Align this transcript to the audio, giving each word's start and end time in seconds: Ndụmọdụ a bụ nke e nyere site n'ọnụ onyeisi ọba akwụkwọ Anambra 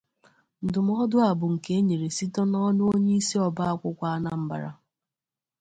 Ndụmọdụ 0.65 1.17
a 1.29 1.29
bụ 1.39 1.47
nke 1.53 1.71
e 1.77 1.81
nyere 1.87 2.07
site 2.17 2.41
n'ọnụ 2.51 2.83
onyeisi 2.93 3.35
ọba 3.47 3.63
akwụkwọ 3.71 4.05
Anambra 4.15 4.71